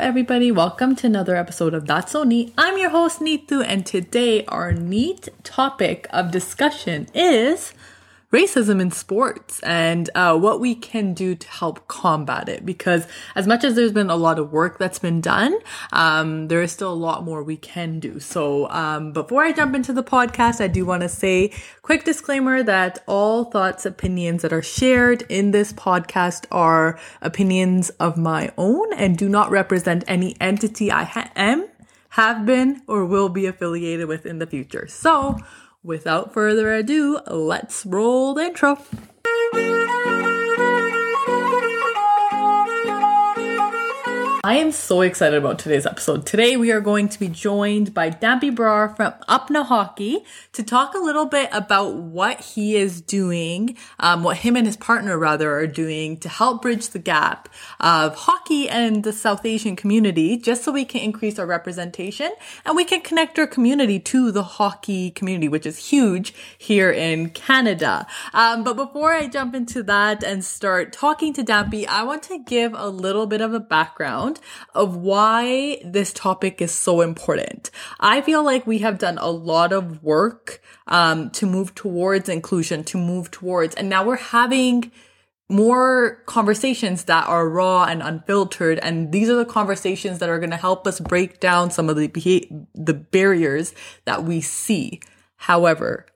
[0.00, 0.50] everybody.
[0.50, 2.54] Welcome to another episode of That's So Neat.
[2.56, 7.74] I'm your host, Neetu, and today our neat topic of discussion is
[8.32, 12.64] racism in sports and uh, what we can do to help combat it.
[12.64, 15.58] Because as much as there's been a lot of work that's been done,
[15.92, 18.20] um, there is still a lot more we can do.
[18.20, 21.52] So um, before I jump into the podcast, I do want to say
[21.82, 28.16] quick disclaimer that all thoughts, opinions that are shared in this podcast are opinions of
[28.16, 31.68] my own and do not represent any entity I ha- am,
[32.10, 34.86] have been, or will be affiliated with in the future.
[34.88, 35.38] So
[35.82, 38.78] without further ado, let's roll the intro.
[44.50, 46.26] I am so excited about today's episode.
[46.26, 50.92] Today we are going to be joined by Dampy Brar from Apna Hockey to talk
[50.92, 55.54] a little bit about what he is doing, um, what him and his partner rather
[55.54, 60.64] are doing to help bridge the gap of hockey and the South Asian community, just
[60.64, 62.32] so we can increase our representation
[62.64, 67.30] and we can connect our community to the hockey community, which is huge here in
[67.30, 68.04] Canada.
[68.34, 72.38] Um, but before I jump into that and start talking to Dampy, I want to
[72.40, 74.39] give a little bit of a background
[74.74, 77.70] of why this topic is so important.
[77.98, 82.84] I feel like we have done a lot of work um, to move towards inclusion,
[82.84, 84.92] to move towards, and now we're having
[85.48, 90.50] more conversations that are raw and unfiltered and these are the conversations that are going
[90.50, 93.74] to help us break down some of the the barriers
[94.04, 95.00] that we see
[95.34, 96.06] however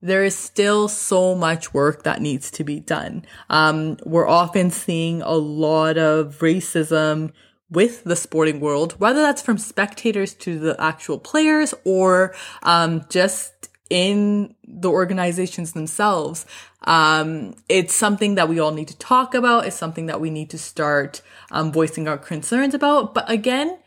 [0.00, 3.24] there is still so much work that needs to be done.
[3.50, 7.32] Um, we're often seeing a lot of racism
[7.70, 13.68] with the sporting world, whether that's from spectators to the actual players or um, just
[13.90, 16.46] in the organizations themselves.
[16.84, 19.66] Um, it's something that we all need to talk about.
[19.66, 23.14] It's something that we need to start um, voicing our concerns about.
[23.14, 23.78] But again,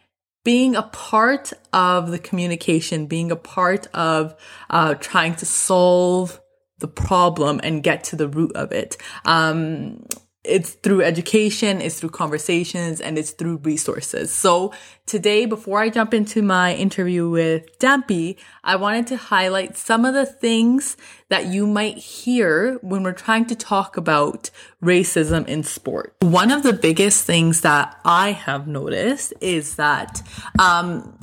[0.44, 4.36] being a part of the communication, being a part of
[4.70, 6.42] uh, trying to solve
[6.80, 8.98] the problem and get to the root of it.
[9.24, 10.06] Um,
[10.44, 14.34] it's through education, it's through conversations, and it's through resources.
[14.34, 14.74] So
[15.06, 20.16] today, before I jump into my interview with Dampy, I wanted to highlight some of
[20.16, 20.98] the things
[21.30, 24.50] that you might hear when we're trying to talk about
[24.84, 26.16] racism in sport.
[26.22, 30.24] One of the biggest things that I have noticed is that,
[30.58, 31.18] um,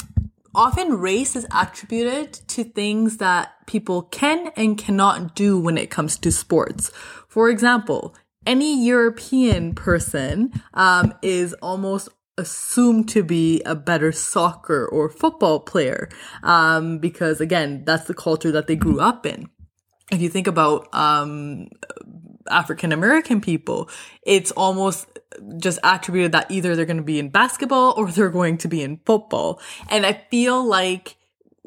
[0.55, 6.17] often race is attributed to things that people can and cannot do when it comes
[6.19, 6.91] to sports.
[7.29, 8.15] For example,
[8.49, 16.09] any European person um, is almost assumed to be a better soccer or football player.
[16.43, 19.51] Um, because again that's the culture that they grew up in.
[20.11, 21.69] If you think about um,
[22.51, 23.91] african american people
[24.23, 25.07] it's almost
[25.59, 28.83] just attributed that either they're going to be in basketball or they're going to be
[28.83, 29.61] in football.
[29.91, 31.18] And i feel like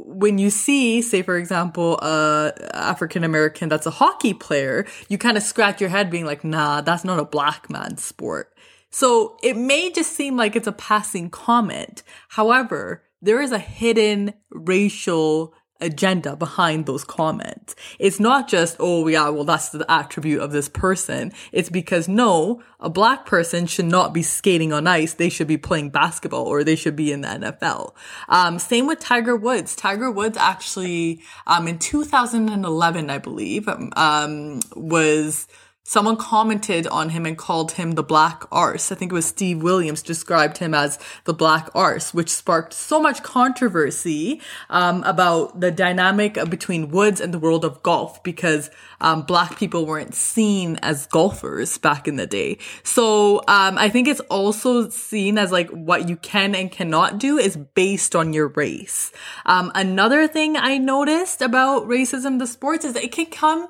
[0.06, 5.38] when you see, say, for example, a African American that's a hockey player, you kind
[5.38, 8.54] of scratch your head being like, nah, that's not a black man's sport.
[8.90, 12.04] So it may just seem like it's a passing comment.
[12.30, 17.76] However, there is a hidden racial agenda behind those comments.
[18.00, 21.34] It's not just, oh yeah, well that's the attribute of this person.
[21.52, 25.14] It's because no, a black person should not be skating on ice.
[25.14, 27.94] They should be playing basketball or they should be in the NFL.
[28.30, 29.76] Um, same with Tiger Woods.
[29.76, 35.48] Tiger Woods actually, um, in 2011, I believe, um, was
[35.84, 38.92] someone commented on him and called him the black arse.
[38.92, 43.02] I think it was Steve Williams described him as the black arse, which sparked so
[43.02, 48.70] much controversy um, about the dynamic between Woods and the world of golf because
[49.02, 52.60] um, black people weren't seen as golfers back in the day.
[52.84, 57.40] So um, I think it's also seen as like what you can and cannot do
[57.40, 59.12] is based on your race.
[59.48, 63.68] Um, another thing I noticed about racism, the sports, is it can come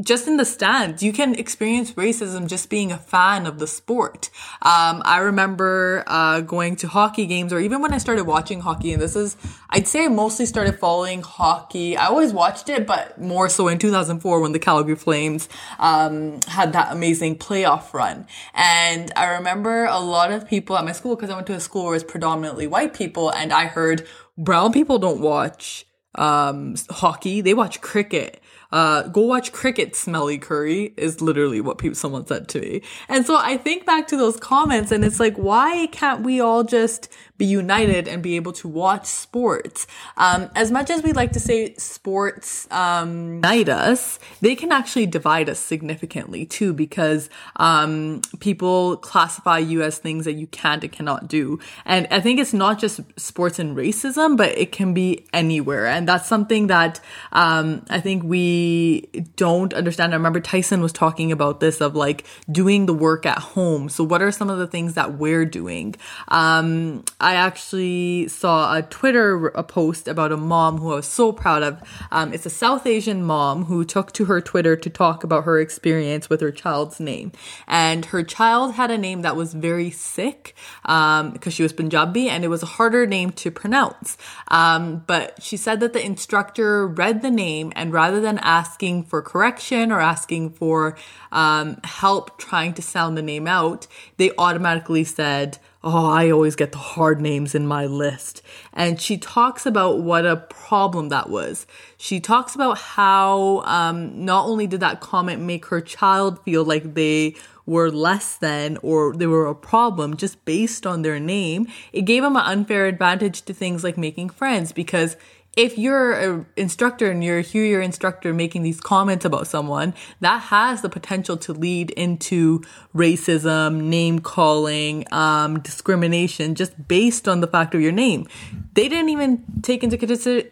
[0.00, 4.30] just in the stands, you can experience racism just being a fan of the sport.
[4.62, 8.94] Um, I remember uh, going to hockey games, or even when I started watching hockey,
[8.94, 9.36] and this is,
[9.68, 11.96] I'd say I mostly started following hockey.
[11.96, 16.72] I always watched it, but more so in 2004 when the Calgary Flames um, had
[16.72, 18.26] that amazing playoff run.
[18.54, 21.60] And I remember a lot of people at my school, because I went to a
[21.60, 24.06] school where it's predominantly white people, and I heard
[24.38, 28.41] brown people don't watch um, hockey, they watch cricket
[28.72, 32.82] uh, go watch cricket, smelly curry is literally what people, someone said to me.
[33.08, 36.64] And so I think back to those comments and it's like, why can't we all
[36.64, 37.08] just
[37.42, 39.86] be united and be able to watch sports?
[40.16, 45.06] Um, as much as we like to say sports, um, unite us, they can actually
[45.06, 47.22] divide us significantly too, because,
[47.56, 51.58] um, people classify you as things that you can't and cannot do.
[51.84, 55.86] And I think it's not just sports and racism, but it can be anywhere.
[55.86, 57.00] And that's something that,
[57.32, 60.12] um, I think we don't understand.
[60.12, 63.88] I remember Tyson was talking about this of like doing the work at home.
[63.88, 65.96] So what are some of the things that we're doing?
[66.28, 71.32] Um, I actually saw a Twitter a post about a mom who I was so
[71.32, 71.80] proud of.
[72.10, 75.58] Um, it's a South Asian mom who took to her Twitter to talk about her
[75.60, 77.32] experience with her child's name.
[77.66, 82.28] And her child had a name that was very sick because um, she was Punjabi
[82.28, 84.16] and it was a harder name to pronounce.
[84.48, 89.22] Um, but she said that the instructor read the name and rather than asking for
[89.22, 90.96] correction or asking for
[91.30, 93.86] um, help trying to sound the name out,
[94.16, 98.40] they automatically said, Oh, I always get the hard names in my list.
[98.72, 101.66] And she talks about what a problem that was.
[101.96, 106.94] She talks about how um, not only did that comment make her child feel like
[106.94, 107.34] they
[107.66, 112.22] were less than or they were a problem just based on their name, it gave
[112.22, 115.16] them an unfair advantage to things like making friends because
[115.56, 120.40] if you're an instructor and you hear your instructor making these comments about someone, that
[120.40, 122.62] has the potential to lead into
[122.94, 128.26] racism, name calling, um, discrimination, just based on the fact of your name.
[128.72, 129.98] They didn't even take into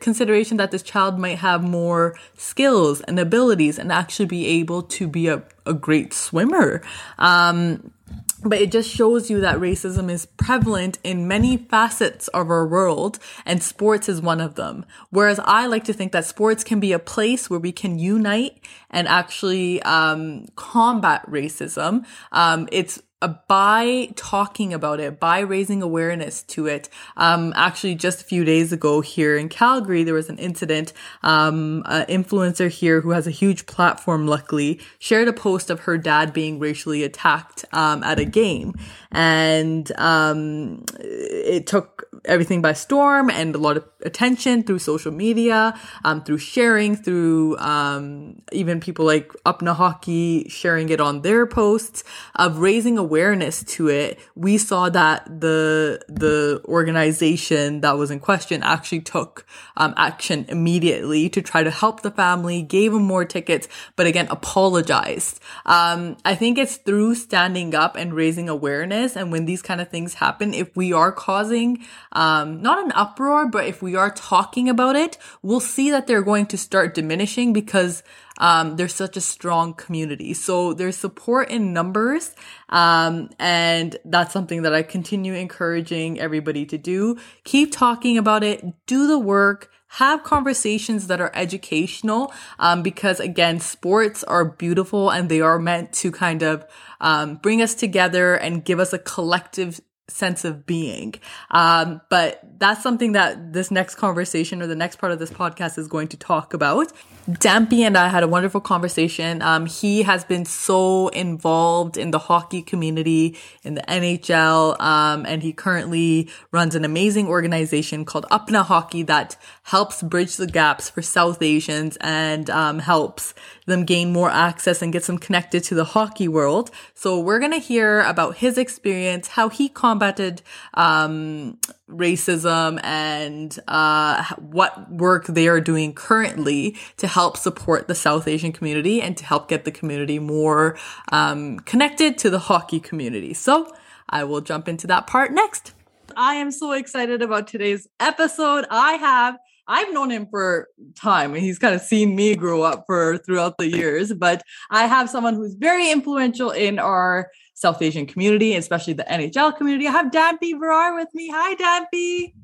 [0.00, 5.08] consideration that this child might have more skills and abilities and actually be able to
[5.08, 6.82] be a, a great swimmer.
[7.18, 7.92] Um,
[8.42, 13.18] but it just shows you that racism is prevalent in many facets of our world
[13.44, 14.84] and sports is one of them.
[15.10, 18.60] Whereas I like to think that sports can be a place where we can unite
[18.90, 22.06] and actually um, combat racism.
[22.32, 23.02] Um, it's
[23.48, 26.88] by talking about it, by raising awareness to it.
[27.16, 30.92] Um, actually, just a few days ago here in Calgary, there was an incident.
[31.22, 35.98] Um, an influencer here who has a huge platform, luckily, shared a post of her
[35.98, 38.74] dad being racially attacked um, at a game,
[39.10, 45.78] and um, it took everything by storm and a lot of attention through social media,
[46.04, 52.04] um, through sharing, through um, even people like Apna Hockey sharing it on their posts
[52.34, 54.18] of raising awareness to it.
[54.34, 59.46] We saw that the the organization that was in question actually took
[59.76, 64.26] um, action immediately to try to help the family, gave them more tickets, but again
[64.30, 65.40] apologized.
[65.66, 69.88] Um, I think it's through standing up and raising awareness, and when these kind of
[69.88, 74.68] things happen, if we are causing um, not an uproar, but if we are talking
[74.68, 78.02] about it, we'll see that they're going to start diminishing because
[78.38, 80.34] um, there's such a strong community.
[80.34, 82.34] So there's support in numbers.
[82.68, 87.18] Um, and that's something that I continue encouraging everybody to do.
[87.44, 93.58] Keep talking about it, do the work, have conversations that are educational um, because again
[93.58, 96.64] sports are beautiful and they are meant to kind of
[97.00, 99.80] um, bring us together and give us a collective
[100.10, 101.14] sense of being.
[101.50, 105.78] Um, but that's something that this next conversation or the next part of this podcast
[105.78, 106.92] is going to talk about.
[107.28, 109.42] Dampy and I had a wonderful conversation.
[109.42, 115.42] Um, he has been so involved in the hockey community in the NHL, um, and
[115.42, 121.02] he currently runs an amazing organization called Apna Hockey that helps bridge the gaps for
[121.02, 123.34] South Asians and um, helps
[123.66, 126.70] them gain more access and gets them connected to the hockey world.
[126.94, 129.68] So we're gonna hear about his experience, how he
[130.00, 130.42] combated
[130.74, 131.58] um,
[131.88, 138.52] racism and uh, what work they are doing currently to help support the South Asian
[138.52, 140.78] community and to help get the community more
[141.12, 143.34] um, connected to the hockey community.
[143.34, 143.70] So
[144.08, 145.74] I will jump into that part next.
[146.16, 148.64] I am so excited about today's episode.
[148.70, 149.36] I have
[149.68, 150.66] I've known him for
[150.96, 154.86] time and he's kind of seen me grow up for throughout the years, but I
[154.86, 157.28] have someone who's very influential in our
[157.60, 159.86] South Asian community, especially the NHL community.
[159.86, 161.28] I have Dampy Brar with me.
[161.28, 162.34] Hi, Dampy.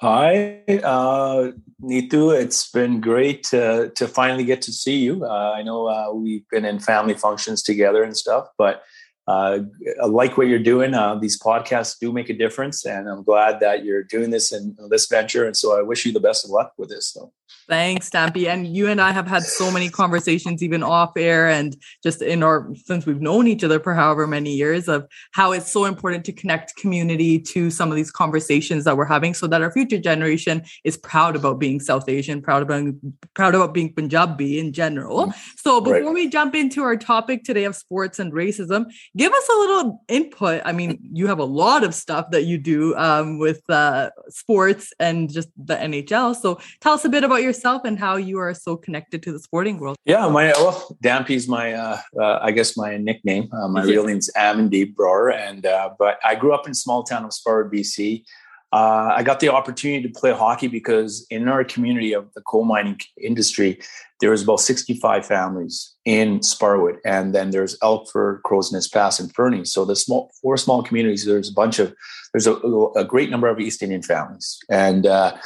[0.00, 1.52] Hi, uh,
[1.82, 2.38] Neetu.
[2.38, 5.24] It's been great to, finally get to see you.
[5.24, 8.82] Uh, I know uh, we've been in family functions together and stuff, but
[9.26, 9.60] uh,
[10.02, 10.92] I like what you're doing.
[10.92, 14.76] Uh, these podcasts do make a difference, and I'm glad that you're doing this in
[14.90, 15.46] this venture.
[15.46, 17.12] And so I wish you the best of luck with this.
[17.12, 17.32] Though.
[17.68, 18.48] Thanks, Dampy.
[18.48, 22.44] And you and I have had so many conversations, even off air and just in
[22.44, 26.24] our, since we've known each other for however many years, of how it's so important
[26.26, 29.98] to connect community to some of these conversations that we're having so that our future
[29.98, 32.94] generation is proud about being South Asian, proud about,
[33.34, 35.26] proud about being Punjabi in general.
[35.26, 35.40] Mm-hmm.
[35.56, 36.14] So before right.
[36.14, 38.86] we jump into our topic today of sports and racism,
[39.16, 40.62] give us a little input.
[40.64, 44.92] I mean, you have a lot of stuff that you do um, with uh, sports
[45.00, 46.36] and just the NHL.
[46.36, 49.32] So tell us a bit about your yourself and how you are so connected to
[49.32, 49.96] the sporting world.
[50.04, 53.48] Yeah, my well, Dampy's my uh, uh, I guess my nickname.
[53.52, 57.24] Uh, my real name's Amandeep Brar, and uh, but I grew up in small town
[57.24, 58.24] of Sparwood, BC.
[58.72, 62.64] Uh, I got the opportunity to play hockey because in our community of the coal
[62.64, 63.78] mining industry,
[64.20, 69.64] there was about 65 families in Sparwood, and then there's Elkford, Crowsnest Pass, and Fernie.
[69.64, 71.24] So the small four small communities.
[71.24, 71.94] There's a bunch of
[72.32, 72.54] there's a,
[72.96, 75.36] a great number of East Indian families, and uh,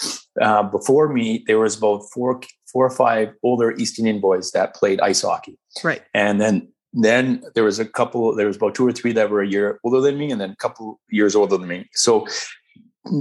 [0.40, 2.40] uh, before me there was about four
[2.72, 5.58] four or five older East Indian boys that played ice hockey.
[5.84, 9.30] Right, and then then there was a couple there was about two or three that
[9.30, 12.26] were a year older than me and then a couple years older than me so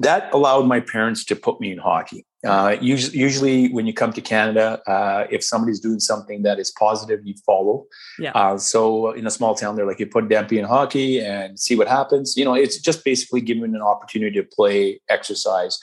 [0.01, 2.25] that allowed my parents to put me in hockey.
[2.45, 6.71] Uh, usually, usually, when you come to Canada, uh, if somebody's doing something that is
[6.71, 7.86] positive, you follow.
[8.17, 8.31] Yeah.
[8.31, 11.75] Uh, so in a small town, they're like, you put Dampy in hockey and see
[11.75, 12.38] what happens.
[12.38, 15.77] You know, it's just basically giving an opportunity to play, exercise.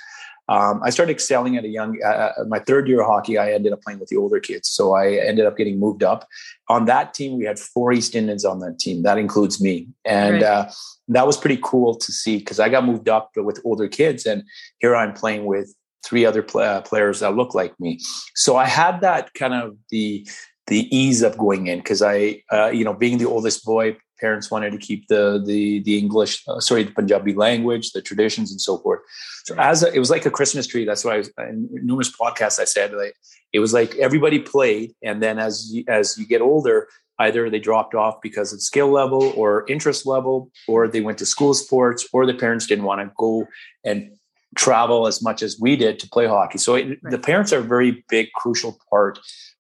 [0.49, 3.53] Um, I started excelling at a young, uh, uh, my third year of hockey, I
[3.53, 4.69] ended up playing with the older kids.
[4.69, 6.27] So I ended up getting moved up.
[6.69, 9.03] On that team, we had four East Indians on that team.
[9.03, 9.89] That includes me.
[10.05, 10.43] And right.
[10.43, 10.71] uh,
[11.09, 14.27] that was pretty cool to see because I got moved up with older kids.
[14.27, 14.45] And
[14.79, 15.75] here I'm playing with
[16.05, 17.99] three other pl- uh, players that look like me.
[18.35, 20.27] So I had that kind of the,
[20.69, 24.51] the ease of going in because I, uh, you know, being the oldest boy, parents
[24.51, 28.61] wanted to keep the the the English, uh, sorry, the Punjabi language, the traditions, and
[28.61, 29.01] so forth.
[29.45, 30.85] So as a, it was like a Christmas tree.
[30.85, 33.15] That's why I was, in numerous podcasts I said like
[33.53, 37.59] it was like everybody played, and then as you, as you get older, either they
[37.59, 42.09] dropped off because of skill level or interest level, or they went to school sports,
[42.13, 43.47] or the parents didn't want to go
[43.85, 44.11] and
[44.57, 46.59] travel as much as we did to play hockey.
[46.59, 47.11] So it, right.
[47.11, 49.19] the parents are a very big, crucial part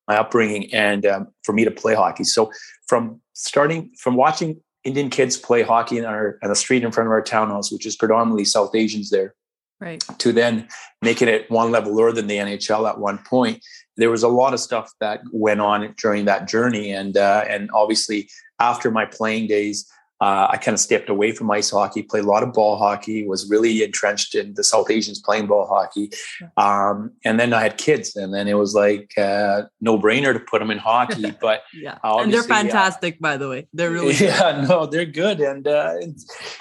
[0.08, 2.24] my upbringing and um, for me to play hockey.
[2.24, 2.50] So
[2.86, 7.08] from starting from watching Indian kids play hockey in our on the street in front
[7.08, 9.34] of our townhouse, which is predominantly South Asians there,
[9.80, 10.68] right, to then
[11.02, 13.64] making it one level lower than the NHL at one point.
[13.96, 17.68] There was a lot of stuff that went on during that journey, and uh, and
[17.74, 18.28] obviously
[18.60, 22.26] after my playing days, uh, I kind of stepped away from ice hockey, played a
[22.26, 26.10] lot of ball hockey, was really entrenched in the South Asians playing ball hockey.
[26.56, 30.40] Um, and then I had kids, and then it was like uh, no brainer to
[30.40, 31.34] put them in hockey.
[31.40, 33.68] But yeah, and they're fantastic, uh, by the way.
[33.74, 34.68] They're really yeah, good.
[34.68, 35.40] no, they're good.
[35.40, 35.94] And uh,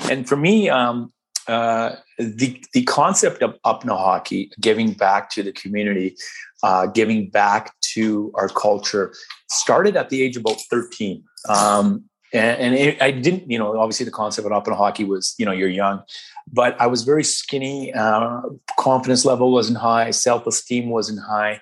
[0.09, 1.13] and for me, um,
[1.47, 6.17] uh, the the concept of Apna hockey, giving back to the community,
[6.61, 9.13] uh, giving back to our culture,
[9.49, 11.23] started at the age of about thirteen.
[11.47, 15.33] Um, and, and it, I didn't, you know, obviously the concept of Apna hockey was,
[15.37, 16.03] you know, you're young,
[16.51, 17.93] but I was very skinny.
[17.93, 18.41] Uh,
[18.77, 20.11] confidence level wasn't high.
[20.11, 21.61] Self esteem wasn't high.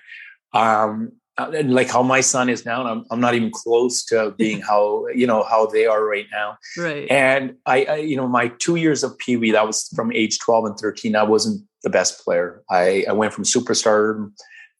[0.52, 4.32] Um, and like how my son is now, and I'm, I'm not even close to
[4.36, 6.58] being how you know how they are right now.
[6.78, 7.10] Right.
[7.10, 10.38] And I, I you know, my two years of Pee Wee, that was from age
[10.38, 11.16] 12 and 13.
[11.16, 12.62] I wasn't the best player.
[12.70, 14.30] I, I went from superstar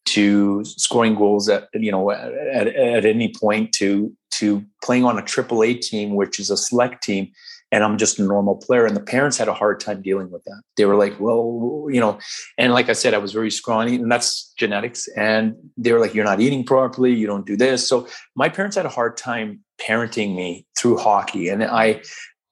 [0.05, 5.21] to scoring goals at you know at, at any point to to playing on a
[5.21, 7.31] triple A team, which is a select team,
[7.71, 8.85] and I'm just a normal player.
[8.85, 10.61] And the parents had a hard time dealing with that.
[10.77, 12.19] They were like, well, you know,
[12.57, 15.07] and like I said, I was very scrawny, and that's genetics.
[15.15, 17.87] And they were like, you're not eating properly, you don't do this.
[17.87, 21.49] So my parents had a hard time parenting me through hockey.
[21.49, 22.01] And I,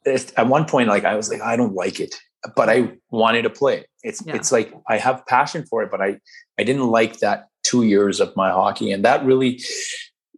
[0.05, 2.15] at one point, like I was like, I don't like it,
[2.55, 3.87] but I wanted to play it.
[4.03, 4.35] It's yeah.
[4.35, 6.19] it's like I have passion for it, but I
[6.59, 9.61] I didn't like that two years of my hockey, and that really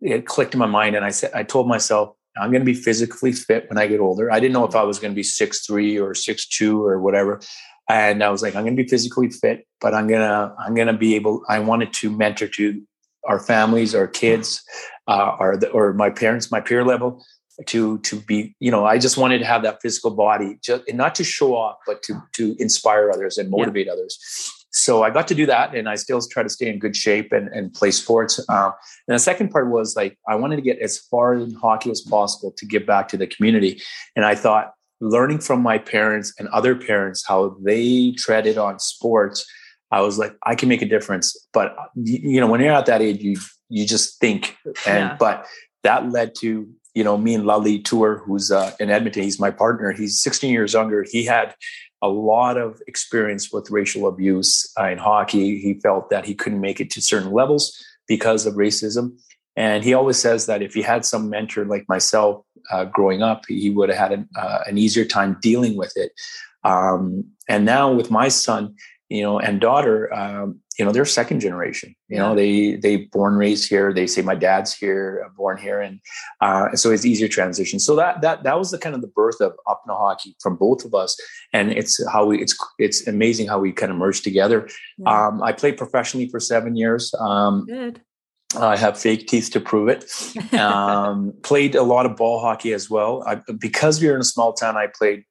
[0.01, 0.95] it clicked in my mind.
[0.95, 3.99] And I said, I told myself, I'm going to be physically fit when I get
[3.99, 4.31] older.
[4.31, 6.99] I didn't know if I was going to be six three or six two or
[6.99, 7.41] whatever.
[7.89, 10.97] And I was like, I'm going to be physically fit, but I'm gonna I'm gonna
[10.97, 11.43] be able.
[11.49, 12.81] I wanted to mentor to
[13.25, 14.63] our families, our kids,
[15.07, 17.23] uh, or the, or my parents, my peer level,
[17.67, 18.55] to to be.
[18.59, 21.55] You know, I just wanted to have that physical body, just and not to show
[21.55, 23.93] off, but to to inspire others and motivate yeah.
[23.93, 26.97] others so I got to do that, and I still try to stay in good
[26.97, 28.39] shape and, and play sports.
[28.49, 28.73] Um,
[29.07, 32.01] and the second part was like I wanted to get as far in hockey as
[32.01, 33.81] possible to give back to the community.
[34.17, 39.49] And I thought learning from my parents and other parents how they treaded on sports,
[39.91, 41.37] I was like, I can make a difference.
[41.53, 43.37] But you know, when you're at that age, you
[43.69, 44.57] you just think.
[44.65, 44.75] And
[45.09, 45.15] yeah.
[45.17, 45.45] but
[45.83, 49.23] that led to you know me and Bally Tour, who's uh, in Edmonton.
[49.23, 49.91] He's my partner.
[49.91, 51.05] He's 16 years younger.
[51.07, 51.53] He had
[52.01, 55.59] a lot of experience with racial abuse uh, in hockey.
[55.59, 59.17] He felt that he couldn't make it to certain levels because of racism.
[59.55, 63.43] And he always says that if he had some mentor like myself uh, growing up,
[63.47, 66.11] he would have had an, uh, an, easier time dealing with it.
[66.63, 68.75] Um, and now with my son,
[69.09, 71.95] you know, and daughter, um, you know, they're second generation.
[72.09, 73.93] You know, they they born raised here.
[73.93, 76.01] They say my dad's here, born here, and
[76.41, 77.79] uh, so it's easier transition.
[77.79, 80.83] So that that that was the kind of the birth of Apna hockey from both
[80.83, 81.17] of us,
[81.53, 84.67] and it's how we it's it's amazing how we kind of merged together.
[84.97, 85.27] Yeah.
[85.27, 87.13] Um, I played professionally for seven years.
[87.19, 88.01] Um, Good.
[88.57, 90.53] I have fake teeth to prove it.
[90.53, 93.23] Um, played a lot of ball hockey as well.
[93.25, 95.23] I, because we were in a small town, I played,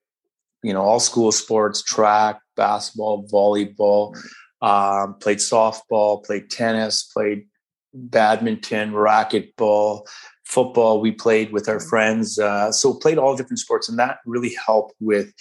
[0.62, 4.14] you know, all school sports, track, basketball, volleyball,
[4.64, 7.46] um, played softball, played tennis, played
[7.92, 10.06] badminton, racquetball,
[10.46, 11.00] football.
[11.02, 12.38] We played with our friends.
[12.38, 13.88] Uh, so played all different sports.
[13.90, 15.32] And that really helped with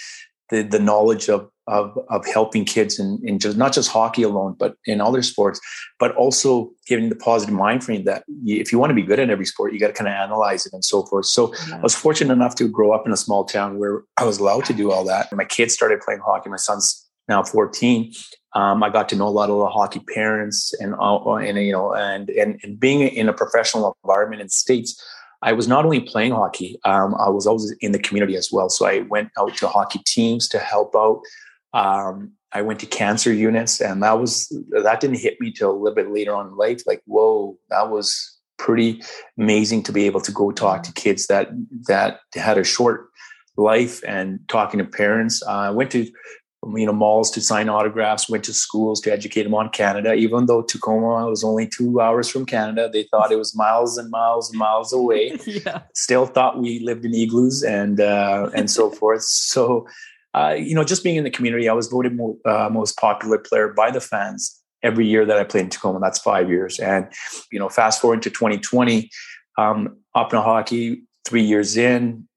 [0.49, 4.53] the, the knowledge of of of helping kids in, in just not just hockey alone,
[4.59, 5.61] but in other sports,
[5.97, 9.29] but also giving the positive mind frame that if you want to be good in
[9.29, 11.25] every sport, you got to kind of analyze it and so forth.
[11.25, 11.77] So yeah.
[11.77, 14.65] I was fortunate enough to grow up in a small town where I was allowed
[14.65, 15.31] to do all that.
[15.31, 16.49] My kids started playing hockey.
[16.49, 18.13] My son's now 14.
[18.55, 21.71] Um, I got to know a lot of the hockey parents and uh, and you
[21.71, 25.01] know and and and being in a professional environment in the states.
[25.41, 28.69] I was not only playing hockey, um, I was always in the community as well.
[28.69, 31.21] So I went out to hockey teams to help out.
[31.73, 35.73] Um, I went to cancer units, and that was that didn't hit me till a
[35.73, 36.83] little bit later on in life.
[36.85, 39.01] Like, whoa, that was pretty
[39.37, 41.49] amazing to be able to go talk to kids that
[41.87, 43.09] that had a short
[43.57, 45.43] life and talking to parents.
[45.43, 46.09] Uh, I went to
[46.75, 50.13] you know malls to sign autographs, went to schools to educate them on Canada.
[50.13, 54.09] Even though Tacoma was only two hours from Canada, they thought it was miles and
[54.09, 55.37] miles and miles away.
[55.45, 55.81] yeah.
[55.93, 59.23] Still thought we lived in igloos and uh, and so forth.
[59.23, 59.87] So
[60.35, 63.37] uh, you know, just being in the community, I was voted mo- uh, most popular
[63.37, 65.99] player by the fans every year that I played in Tacoma.
[65.99, 66.79] That's five years.
[66.79, 67.07] And,
[67.51, 69.09] you know, fast forward to 2020,
[69.57, 72.27] um, Apna Hockey, three years in,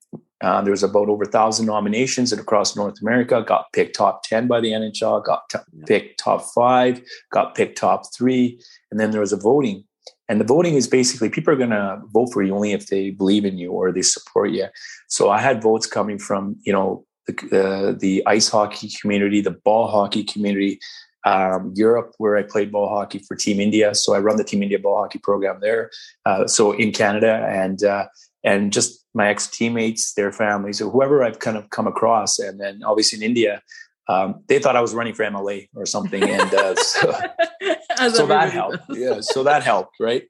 [0.43, 3.43] uh, there was about over a thousand nominations and across North America.
[3.47, 5.25] Got picked top ten by the NHL.
[5.25, 7.01] Got t- picked top five.
[7.33, 9.85] Got picked top three, and then there was a voting.
[10.29, 13.11] And the voting is basically people are going to vote for you only if they
[13.11, 14.67] believe in you or they support you.
[15.09, 19.53] So I had votes coming from you know the, uh, the ice hockey community, the
[19.53, 20.79] ball hockey community,
[21.25, 23.95] um, Europe, where I played ball hockey for Team India.
[23.95, 25.91] So I run the Team India ball hockey program there.
[26.25, 28.07] Uh, so in Canada and uh,
[28.45, 32.61] and just my ex teammates, their families, or whoever I've kind of come across, and
[32.61, 33.63] then obviously in India,
[34.09, 37.13] um, they thought I was running for MLA or something, and uh, so,
[38.13, 38.79] so that helped.
[38.91, 40.25] Yeah, so that helped, right?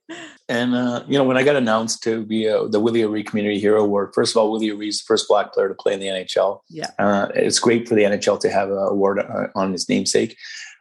[0.49, 3.59] And uh, you know, when I got announced to be a, the Willie O'Ree Community
[3.59, 6.01] Hero Award, first of all, Willie O'Ree is the first Black player to play in
[6.01, 6.61] the NHL.
[6.71, 10.37] Yeah, uh, it's great for the NHL to have an award uh, on his namesake.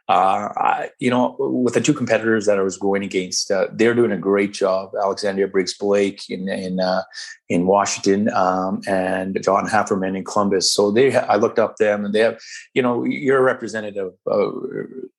[0.08, 3.94] Uh, I, you know, with the two competitors that I was going against, uh, they're
[3.94, 4.92] doing a great job.
[4.94, 7.02] Alexandria Briggs Blake in in uh,
[7.48, 10.72] in Washington um, and John Hafferman in Columbus.
[10.72, 12.38] So they, I looked up them, and they have,
[12.72, 14.12] you know, you're a representative,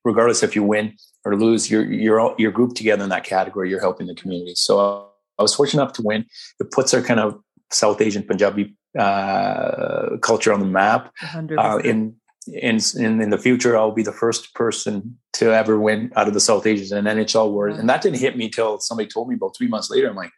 [0.05, 0.93] regardless if you win
[1.25, 1.69] or lose.
[1.69, 3.69] You're you're all, you're grouped together in that category.
[3.69, 4.55] You're helping the community.
[4.55, 6.25] So I was fortunate enough to win.
[6.61, 7.39] It puts our kind of
[7.71, 11.11] South Asian Punjabi uh, culture on the map.
[11.59, 12.15] Uh, in
[12.47, 16.33] in, in, in the future, I'll be the first person to ever win out of
[16.33, 17.73] the South Asians in NHL award.
[17.73, 20.09] And that didn't hit me till somebody told me about three months later.
[20.09, 20.31] I'm like,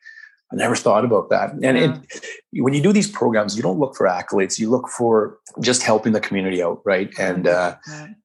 [0.51, 1.51] I never thought about that.
[1.61, 4.57] And it, when you do these programs, you don't look for accolades.
[4.57, 7.13] You look for just helping the community out, right?
[7.19, 7.75] And uh,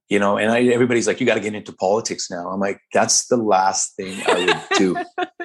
[0.08, 2.48] you know, and I, everybody's like, you got to get into politics now.
[2.48, 4.96] I'm like, that's the last thing I would do.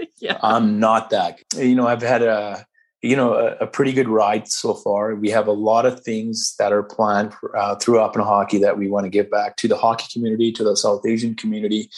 [0.22, 0.38] yeah.
[0.42, 1.40] I'm not that.
[1.56, 2.66] You know, I've had a
[3.02, 5.16] you know a, a, pretty good ride so far.
[5.16, 8.90] We have a lot of things that are planned uh, through Apna Hockey that we
[8.90, 11.90] want to give back to the hockey community, to the South Asian community,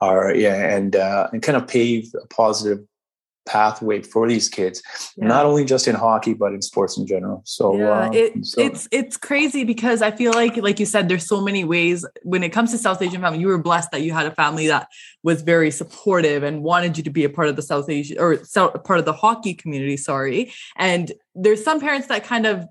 [0.00, 2.80] are yeah, and uh, and kind of pave a positive
[3.48, 4.82] pathway for these kids
[5.16, 5.26] yeah.
[5.26, 8.60] not only just in hockey but in sports in general so yeah uh, it, so.
[8.60, 12.42] it's it's crazy because i feel like like you said there's so many ways when
[12.42, 14.88] it comes to south asian family you were blessed that you had a family that
[15.22, 18.36] was very supportive and wanted you to be a part of the south asian or
[18.84, 22.66] part of the hockey community sorry and there's some parents that kind of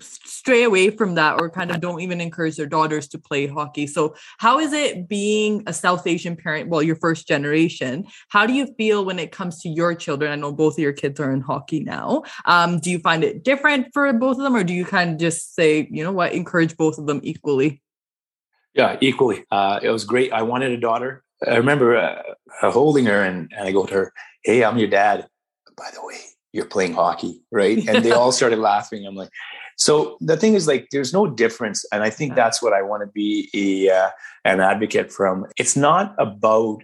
[0.00, 3.86] stray away from that or kind of don't even encourage their daughters to play hockey.
[3.86, 6.68] So, how is it being a South Asian parent?
[6.68, 8.06] Well, your first generation.
[8.28, 10.32] How do you feel when it comes to your children?
[10.32, 12.22] I know both of your kids are in hockey now.
[12.44, 15.18] Um, do you find it different for both of them, or do you kind of
[15.18, 17.82] just say, you know what, encourage both of them equally?
[18.74, 19.44] Yeah, equally.
[19.50, 20.32] Uh, it was great.
[20.32, 21.24] I wanted a daughter.
[21.46, 24.12] I remember uh, holding her and, and I go to her,
[24.44, 25.26] Hey, I'm your dad.
[25.76, 26.18] By the way,
[26.52, 27.78] you're playing hockey, right?
[27.88, 29.06] And they all started laughing.
[29.06, 29.30] I'm like,
[29.80, 33.02] so the thing is, like, there's no difference, and I think that's what I want
[33.02, 34.10] to be a uh,
[34.44, 35.46] an advocate from.
[35.56, 36.82] It's not about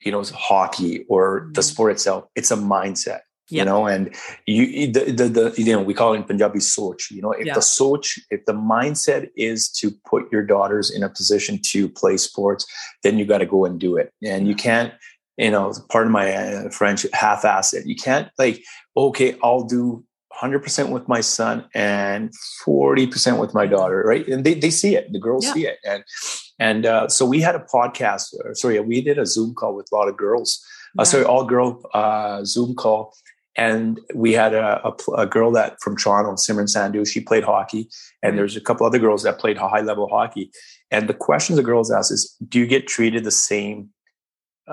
[0.00, 1.70] you know hockey or the mm-hmm.
[1.70, 2.24] sport itself.
[2.34, 3.20] It's a mindset.
[3.52, 4.14] You know, and
[4.46, 7.10] you the, the, the you know we call it in Punjabi soch.
[7.10, 7.54] You know, if yeah.
[7.54, 12.16] the soch, if the mindset is to put your daughters in a position to play
[12.16, 12.64] sports,
[13.02, 14.94] then you got to go and do it, and you can't
[15.36, 17.86] you know, part of my uh, French, half-ass it.
[17.86, 18.62] You can't like,
[18.94, 20.04] okay, I'll do
[20.40, 22.32] 100% with my son and
[22.66, 24.26] 40% with my daughter, right?
[24.26, 25.52] And they, they see it, the girls yeah.
[25.52, 25.78] see it.
[25.84, 26.04] And,
[26.58, 29.88] and uh, so we had a podcast, or, sorry, we did a Zoom call with
[29.92, 31.02] a lot of girls, yeah.
[31.02, 33.14] uh, sorry, all girl uh, Zoom call.
[33.56, 37.88] And we had a, a, a, girl that from Toronto, Simran Sandhu, she played hockey.
[38.22, 40.50] And there's a couple other girls that played high level hockey.
[40.90, 43.90] And the questions the girls ask is, do you get treated the same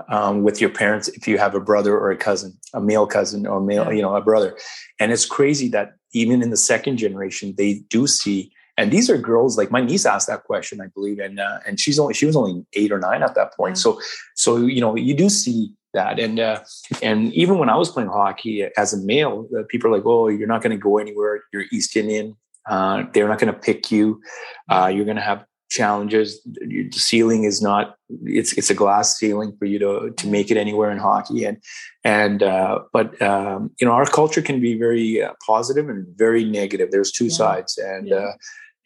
[0.09, 3.45] um, with your parents if you have a brother or a cousin, a male cousin
[3.47, 4.57] or a male, you know, a brother.
[4.99, 8.51] And it's crazy that even in the second generation, they do see.
[8.77, 11.79] And these are girls like my niece asked that question, I believe, and uh, and
[11.79, 13.77] she's only she was only eight or nine at that point.
[13.77, 13.99] So
[14.35, 16.63] so you know you do see that, and uh,
[17.01, 20.27] and even when I was playing hockey as a male, uh, people are like, oh,
[20.27, 21.41] you're not going to go anywhere.
[21.51, 22.37] You're East Indian.
[22.69, 24.21] Uh, they're not going to pick you.
[24.69, 26.41] Uh, you're going to have challenges.
[26.45, 30.57] The ceiling is not it's it's a glass ceiling for you to to make it
[30.57, 31.57] anywhere in hockey and
[32.03, 36.43] and uh, but um, you know our culture can be very uh, positive and very
[36.43, 36.91] negative.
[36.91, 37.37] There's two yeah.
[37.37, 38.07] sides and.
[38.07, 38.15] Yeah.
[38.15, 38.33] Uh,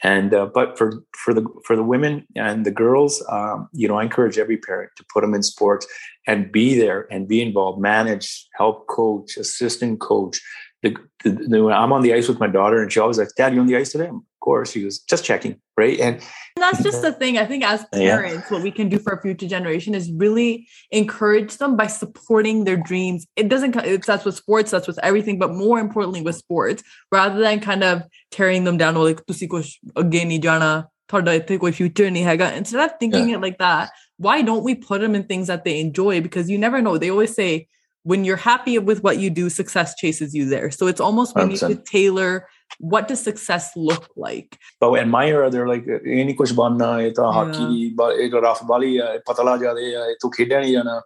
[0.04, 3.98] and uh, but for for the for the women and the girls, um, you know,
[3.98, 5.86] I encourage every parent to put them in sports
[6.26, 10.42] and be there and be involved, manage, help coach, assistant coach,
[10.82, 13.54] the, the, the, I'm on the ice with my daughter, and she always like, "Dad,
[13.54, 14.72] you on the ice today?" Of course.
[14.72, 16.24] She was "Just checking, right?" And, and
[16.58, 17.38] that's just the thing.
[17.38, 18.54] I think as parents, yeah.
[18.54, 22.78] what we can do for a future generation is really encourage them by supporting their
[22.78, 23.26] dreams.
[23.36, 23.76] It doesn't.
[23.78, 24.72] It's that's with sports.
[24.72, 25.40] That's with everything.
[25.40, 29.48] But more importantly, with sports, rather than kind of tearing them down, or like "Tusi
[29.48, 30.88] kuch again nahi jana."
[31.74, 32.06] future
[32.56, 33.36] instead of thinking yeah.
[33.36, 36.58] it like that why don't we put them in things that they enjoy because you
[36.58, 37.68] never know they always say
[38.04, 40.72] when you're happy with what you do, success chases you there.
[40.72, 42.48] So it's almost we need to tailor
[42.82, 44.58] what does success look like?
[44.80, 47.96] But in my era, they're like, eh, "Any ਨਹੀਂ ਕੁਝ ਬਣਨਾ ਇਹ hockey, hockey ਦੀ
[48.24, 51.02] ਇਹ rough ਬਾਲੀ ਆ ਪਤਲਾ ਲਾ ਜਾਦੇ ਆ ਤੂੰ ਖੇਡਿਆ ਨਹੀਂ ਜਾਣਾ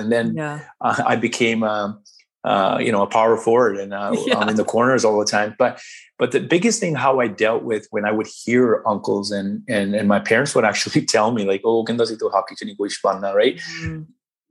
[0.00, 0.60] and then yeah.
[1.12, 1.74] I became a
[2.44, 4.38] uh, you know, a power forward, and uh, yeah.
[4.38, 5.54] I'm in the corners all the time.
[5.58, 5.80] But,
[6.18, 9.94] but the biggest thing how I dealt with when I would hear uncles and and
[9.94, 12.88] and my parents would actually tell me like, "Oh, kenda si to hockey chini koi
[13.42, 13.60] right?
[13.84, 14.06] Mm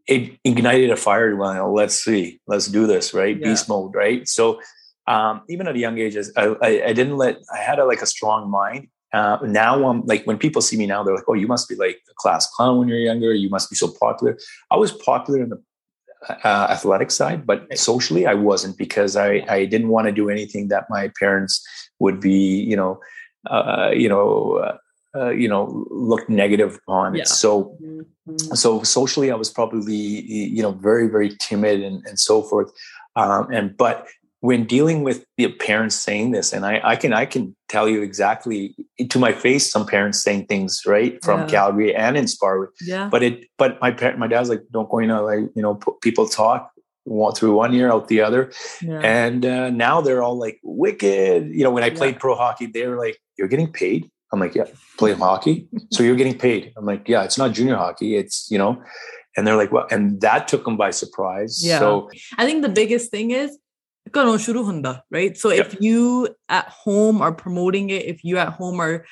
[0.07, 1.35] it ignited a fire.
[1.35, 3.37] Well, let's see, let's do this, right?
[3.37, 3.47] Yeah.
[3.47, 4.27] Beast mode, right?
[4.27, 4.59] So
[5.07, 7.37] um, even at a young age, I, I, I, didn't let.
[7.53, 8.87] I had a, like a strong mind.
[9.13, 11.75] Uh, now I'm like when people see me now, they're like, "Oh, you must be
[11.75, 13.33] like a class clown when you're younger.
[13.33, 14.37] You must be so popular."
[14.69, 15.61] I was popular in the
[16.29, 20.69] uh, athletic side, but socially, I wasn't because I I didn't want to do anything
[20.69, 21.61] that my parents
[21.99, 23.01] would be, you know,
[23.49, 24.77] uh, you know,
[25.15, 27.21] uh, you know looked negative on yeah.
[27.21, 28.55] it so mm-hmm.
[28.55, 32.71] so socially i was probably you know very very timid and, and so forth
[33.15, 34.07] um, and but
[34.39, 38.01] when dealing with the parents saying this and I, I can i can tell you
[38.01, 38.75] exactly
[39.09, 41.47] to my face some parents saying things right from yeah.
[41.47, 44.99] calgary and in sparwood yeah but it but my parent my dad's like don't go
[44.99, 46.71] you know like you know people talk
[47.03, 48.99] one through one year out the other yeah.
[48.99, 52.87] and uh, now they're all like wicked you know when i played pro hockey they
[52.87, 54.65] were like you're getting paid I'm like, yeah,
[54.97, 55.67] play hockey.
[55.91, 56.73] So you're getting paid.
[56.77, 58.15] I'm like, yeah, it's not junior hockey.
[58.15, 58.81] It's, you know,
[59.35, 61.63] and they're like, well, and that took them by surprise.
[61.63, 61.79] Yeah.
[61.79, 63.57] So I think the biggest thing is,
[64.13, 65.37] right?
[65.37, 69.05] So if you at home are promoting it, if you at home are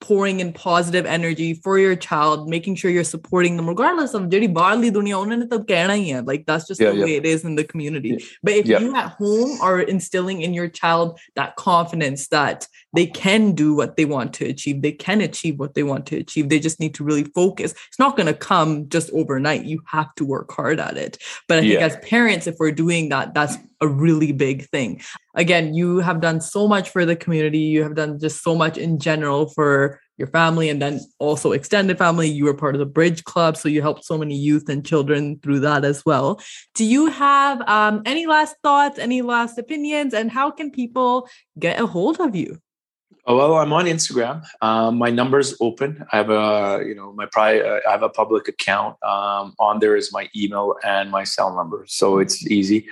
[0.00, 4.30] pouring in positive energy for your child, making sure you're supporting them, regardless of.
[4.30, 7.04] Like that's just yeah, the yeah.
[7.04, 8.08] way it is in the community.
[8.08, 8.16] Yeah.
[8.42, 13.52] But if you at home are instilling in your child that confidence that they can
[13.52, 16.48] do what they want to achieve, they can achieve what they want to achieve.
[16.48, 17.74] They just need to really focus.
[17.88, 19.64] It's not going to come just overnight.
[19.64, 21.18] You have to work hard at it.
[21.46, 25.00] But I think as parents, if we're doing that, that's a really big thing.
[25.34, 27.58] Again, you have done so much for the community.
[27.58, 31.96] You have done just so much in general for your family and then also extended
[31.96, 32.28] family.
[32.28, 35.38] You were part of the Bridge Club, so you helped so many youth and children
[35.42, 36.40] through that as well.
[36.74, 41.80] Do you have um, any last thoughts, any last opinions, and how can people get
[41.80, 42.58] a hold of you?
[43.26, 44.44] Oh, well, I'm on Instagram.
[44.62, 46.04] Um, my number's open.
[46.12, 48.96] I have a, you know, my pri- uh, I have a public account.
[49.04, 52.86] Um, on there is my email and my cell number, so it's easy.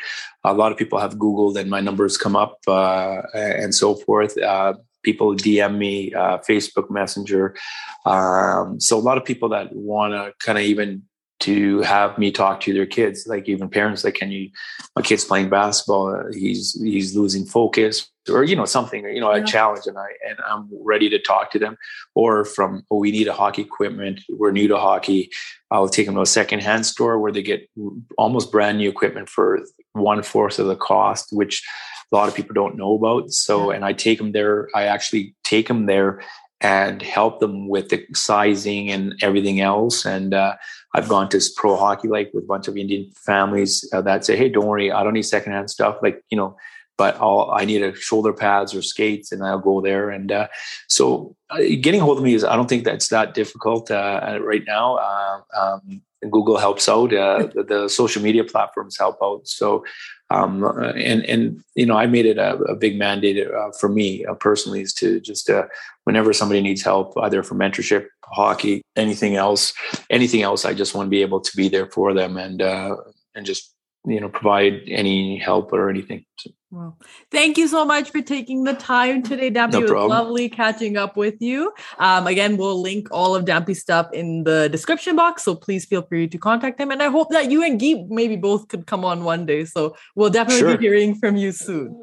[0.44, 4.36] A lot of people have Googled, and my numbers come up, uh, and so forth.
[4.38, 7.56] Uh, people DM me, uh, Facebook Messenger.
[8.04, 11.02] Um, so a lot of people that want to kind of even
[11.40, 14.50] to have me talk to their kids, like even parents, like, can you,
[14.96, 19.42] my kid's playing basketball, he's, he's losing focus or, you know, something, you know, yeah.
[19.42, 21.76] a challenge and I, and I'm ready to talk to them
[22.14, 24.20] or from, oh, we need a hockey equipment.
[24.28, 25.30] We're new to hockey.
[25.70, 27.68] I'll take them to a secondhand store where they get
[28.16, 29.60] almost brand new equipment for
[29.92, 31.62] one fourth of the cost, which
[32.10, 33.30] a lot of people don't know about.
[33.30, 36.22] So, and I take them there, I actually take them there
[36.60, 40.04] and help them with the sizing and everything else.
[40.04, 40.56] And uh,
[40.94, 44.36] I've gone to pro hockey like with a bunch of Indian families uh, that say,
[44.36, 45.98] "Hey, don't worry, I don't need secondhand stuff.
[46.02, 46.56] Like you know,
[46.98, 50.48] but I'll, I need a shoulder pads or skates, and I'll go there." And uh,
[50.88, 54.38] so, uh, getting a hold of me is I don't think that's that difficult uh,
[54.42, 54.96] right now.
[54.96, 57.10] Uh, um, Google helps out.
[57.10, 59.46] the, the social media platforms help out.
[59.46, 59.84] So
[60.30, 64.26] um, and and you know I made it a, a big mandate uh, for me
[64.26, 65.66] uh, personally is to just uh,
[66.04, 69.72] whenever somebody needs help either for mentorship, hockey, anything else,
[70.10, 72.96] anything else, I just want to be able to be there for them and uh,
[73.34, 76.24] and just you know provide any help or anything.
[76.38, 76.50] So.
[76.70, 76.98] Well,
[77.30, 79.80] thank you so much for taking the time today, Dampy.
[79.80, 81.72] No it was lovely catching up with you.
[81.98, 86.02] Um, again, we'll link all of Dampy's stuff in the description box, so please feel
[86.02, 86.90] free to contact him.
[86.90, 89.64] And I hope that you and Geep maybe both could come on one day.
[89.64, 90.76] So we'll definitely sure.
[90.76, 91.96] be hearing from you soon.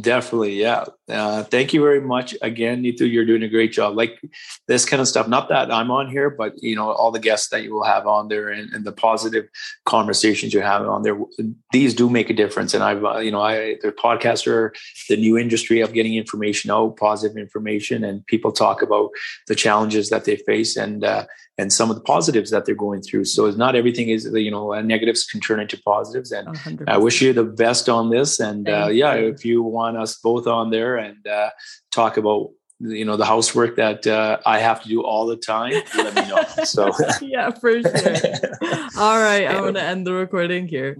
[0.00, 0.84] Definitely, yeah.
[1.06, 3.10] Uh, thank you very much again, Neetu.
[3.10, 3.94] You're doing a great job.
[3.94, 4.18] Like
[4.66, 5.28] this kind of stuff.
[5.28, 8.06] Not that I'm on here, but you know all the guests that you will have
[8.06, 9.48] on there and, and the positive
[9.84, 11.18] conversations you have on there.
[11.72, 12.72] These do make a difference.
[12.72, 14.70] And I've, uh, you know, I the podcaster,
[15.10, 19.10] the new industry of getting information out, positive information, and people talk about
[19.46, 21.26] the challenges that they face and uh,
[21.58, 23.24] and some of the positives that they're going through.
[23.24, 26.32] So it's not everything is you know negatives can turn into positives.
[26.32, 26.84] And 100%.
[26.88, 28.40] I wish you the best on this.
[28.40, 31.50] And uh, yeah, if you want us both on there and uh,
[31.90, 35.74] talk about you know the housework that uh, I have to do all the time,
[35.96, 36.42] let me know.
[36.64, 38.16] So yeah, for sure.
[38.98, 40.96] all right, I'm gonna end the recording here.